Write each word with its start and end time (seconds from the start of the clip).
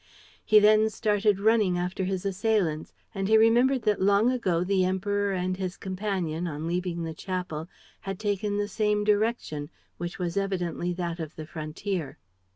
He 0.43 0.57
then 0.59 0.89
started 0.89 1.39
running 1.39 1.77
after 1.77 2.05
his 2.05 2.25
assailants; 2.25 2.91
and 3.13 3.27
he 3.27 3.37
remembered 3.37 3.83
that 3.83 4.01
long 4.01 4.31
ago 4.31 4.63
the 4.63 4.83
Emperor 4.83 5.31
and 5.31 5.55
his 5.55 5.77
companion, 5.77 6.47
on 6.47 6.65
leaving 6.65 7.03
the 7.03 7.13
chapel, 7.13 7.69
had 7.99 8.17
taken 8.17 8.57
the 8.57 8.67
same 8.67 9.03
direction, 9.03 9.69
which 9.97 10.17
was 10.17 10.37
evidently 10.37 10.91
that 10.93 11.19
of 11.19 11.35
the 11.35 11.45
frontier. 11.45 12.17